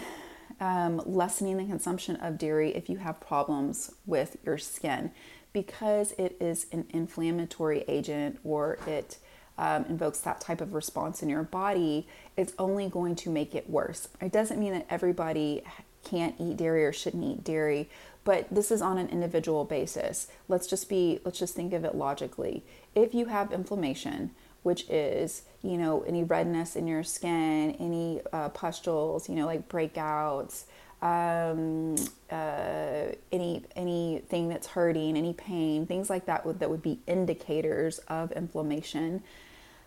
Um, 0.60 1.01
lessening 1.05 1.58
the 1.58 1.65
consumption 1.65 2.15
of 2.17 2.38
dairy 2.38 2.75
if 2.75 2.89
you 2.89 2.98
have 2.98 3.20
problems 3.20 3.93
with 4.05 4.38
your 4.46 4.58
skin 4.58 5.12
because 5.53 6.13
it 6.13 6.38
is 6.39 6.65
an 6.72 6.86
inflammatory 6.89 7.84
agent 7.88 8.39
or 8.43 8.77
it 8.88 9.17
um, 9.58 9.86
invokes 9.86 10.20
that 10.22 10.41
type 10.41 10.62
of 10.62 10.74
response 10.74 11.22
in 11.22 11.29
your 11.29 11.43
body, 11.43 12.08
it's 12.38 12.53
only 12.58 12.89
going 12.89 13.15
to 13.15 13.29
make 13.29 13.53
it 13.53 13.70
worse. 13.70 14.08
It 14.20 14.31
doesn't 14.31 14.60
mean 14.60 14.74
that 14.74 14.88
everybody 14.89 15.63
can't 16.03 16.36
eat 16.39 16.58
dairy 16.58 16.84
or 16.84 16.93
shouldn't 16.93 17.24
eat 17.24 17.43
dairy, 17.43 17.89
but 18.24 18.48
this 18.50 18.72
is 18.72 18.81
on 18.81 18.98
an 18.98 19.10
individual 19.10 19.65
basis. 19.65 20.27
Let's 20.48 20.67
just 20.67 20.89
be 20.89 21.20
let's 21.24 21.38
just 21.38 21.55
think 21.55 21.74
of 21.74 21.84
it 21.86 21.96
logically. 21.96 22.63
If 22.96 23.13
you 23.13 23.25
have 23.25 23.51
inflammation, 23.51 24.31
which 24.63 24.89
is 24.89 25.44
you 25.62 25.77
know 25.77 26.01
any 26.01 26.24
redness 26.24 26.75
in 26.75 26.88
your 26.88 27.03
skin, 27.03 27.75
any 27.80 28.22
uh, 28.34 28.50
pustules, 28.50 29.30
you 29.30 29.36
know 29.36 29.46
like 29.46 29.68
breakouts, 29.70 30.65
um, 31.01 31.96
uh, 32.32 33.13
any 33.32 33.63
anything 33.75 34.50
that's 34.50 34.68
hurting, 34.68 35.18
any 35.18 35.34
pain, 35.34 35.86
things 35.86 36.10
like 36.10 36.25
that 36.25 36.46
would, 36.46 36.60
that 36.60 36.70
would 36.70 36.84
be 36.84 37.00
indicators 37.08 38.00
of 38.08 38.32
inflammation. 38.34 39.24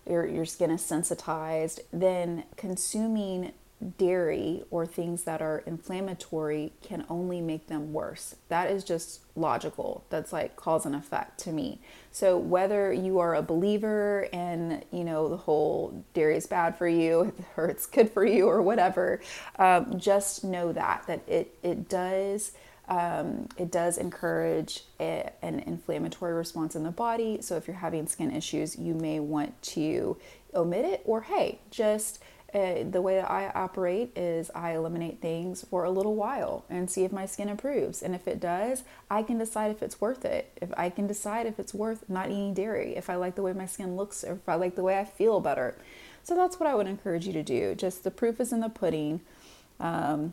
Your 0.09 0.27
your 0.27 0.45
skin 0.45 0.71
is 0.71 0.85
sensitized. 0.85 1.81
Then 1.93 2.45
consuming 2.57 3.53
dairy 3.99 4.63
or 4.71 4.87
things 4.87 5.25
that 5.25 5.43
are 5.43 5.63
inflammatory 5.67 6.73
can 6.83 7.05
only 7.09 7.41
make 7.41 7.67
them 7.67 7.93
worse. 7.93 8.37
That 8.49 8.71
is 8.71 8.85
just 8.85 9.21
logical. 9.37 10.05
That's 10.11 10.33
like 10.33 10.57
cause 10.57 10.87
and 10.87 10.95
effect 10.95 11.39
to 11.41 11.53
me. 11.53 11.81
So 12.11 12.39
whether 12.39 12.93
you 12.93 13.19
are 13.19 13.35
a 13.35 13.43
believer 13.43 14.29
in, 14.33 14.85
you 14.91 15.05
know, 15.05 15.29
the 15.29 15.37
whole 15.37 16.05
dairy 16.15 16.37
is 16.37 16.47
bad 16.47 16.79
for 16.79 16.89
you 16.89 17.35
or 17.57 17.67
it's 17.67 17.87
good 17.87 18.11
for 18.11 18.25
you 18.25 18.49
or 18.49 18.63
whatever, 18.63 19.21
um, 19.59 19.99
just 19.99 20.45
know 20.45 20.73
that 20.73 21.05
that 21.07 21.29
it 21.29 21.57
it 21.63 21.89
does. 21.89 22.53
Um, 22.87 23.49
it 23.57 23.73
does 23.73 23.97
encourage 23.97 24.85
a, 25.01 25.31
an 25.41 25.61
inflammatory 25.61 26.35
response 26.35 26.77
in 26.77 26.83
the 26.83 26.91
body. 26.91 27.39
So, 27.41 27.57
if 27.57 27.67
you're 27.67 27.77
having 27.77 28.07
skin 28.07 28.31
issues, 28.31 28.77
you 28.79 28.93
may 28.93 29.21
want 29.21 29.61
to 29.63 30.19
omit 30.55 30.85
it, 30.85 31.03
or 31.07 31.23
hey, 31.23 31.61
just 31.71 32.23
uh, 32.55 32.85
the 32.89 33.03
way 33.03 33.17
that 33.17 33.29
I 33.31 33.49
operate 33.49 34.17
is 34.17 34.51
I 34.55 34.77
eliminate 34.77 35.21
things 35.21 35.65
for 35.69 35.85
a 35.85 35.91
little 35.91 36.15
while 36.15 36.65
and 36.71 36.89
see 36.89 37.03
if 37.05 37.13
my 37.13 37.27
skin 37.27 37.49
improves. 37.49 38.01
And 38.01 38.15
if 38.15 38.29
it 38.29 38.39
does, 38.39 38.85
I 39.11 39.25
can 39.25 39.39
decide 39.39 39.73
if 39.73 39.83
it's 39.83 40.01
worth 40.01 40.25
it. 40.25 40.57
If 40.63 40.73
I 40.77 40.89
can 40.89 41.09
decide 41.09 41.47
if 41.47 41.59
it's 41.59 41.75
worth 41.75 42.09
not 42.09 42.31
eating 42.31 42.55
dairy, 42.55 42.95
if 42.95 43.11
I 43.11 43.17
like 43.17 43.35
the 43.35 43.43
way 43.43 43.53
my 43.53 43.67
skin 43.67 43.97
looks, 43.97 44.23
or 44.23 44.35
if 44.35 44.49
I 44.49 44.55
like 44.55 44.77
the 44.77 44.85
way 44.85 44.99
I 44.99 45.05
feel 45.05 45.41
better. 45.41 45.77
So 46.23 46.37
that's 46.37 46.61
what 46.61 46.69
I 46.69 46.75
would 46.77 46.87
encourage 46.87 47.27
you 47.27 47.33
to 47.33 47.43
do. 47.43 47.75
Just 47.75 48.05
the 48.05 48.11
proof 48.11 48.41
is 48.41 48.53
in 48.53 48.61
the 48.61 48.69
pudding. 48.69 49.21
Um, 49.81 50.33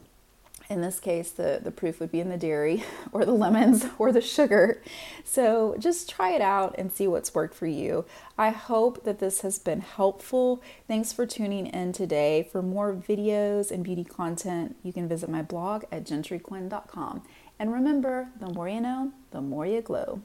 in 0.72 0.80
this 0.80 1.02
case, 1.02 1.32
the, 1.32 1.60
the 1.62 1.70
proof 1.70 2.00
would 2.00 2.12
be 2.12 2.22
in 2.22 2.30
the 2.30 2.38
dairy 2.38 2.84
or 3.12 3.26
the 3.26 3.34
lemons 3.34 3.86
or 4.00 4.12
the 4.12 4.22
sugar. 4.22 4.82
So 5.26 5.76
just 5.78 6.10
try 6.10 6.32
it 6.32 6.42
out 6.42 6.76
and 6.78 6.92
see 6.92 7.08
what's 7.08 7.36
worked 7.36 7.54
for 7.54 7.68
you. 7.68 8.06
I 8.38 8.52
hope 8.52 9.04
that 9.04 9.20
this 9.20 9.42
has 9.42 9.60
been 9.60 9.82
helpful. 9.82 10.64
Thanks 10.88 11.12
for 11.12 11.26
tuning 11.26 11.68
in 11.68 11.92
today. 11.92 12.48
For 12.50 12.62
more 12.62 12.96
videos 12.96 13.70
and 13.70 13.84
beauty 13.84 14.06
content, 14.06 14.78
you 14.82 14.94
can 14.94 15.10
visit 15.10 15.30
my 15.30 15.42
blog 15.42 15.84
at 15.92 16.06
gentryquinn.com. 16.06 17.22
And 17.60 17.74
remember, 17.74 18.30
the 18.40 18.48
more 18.48 18.70
you 18.70 18.82
know, 18.82 19.12
the 19.32 19.42
more 19.42 19.66
you 19.66 19.82
glow. 19.82 20.22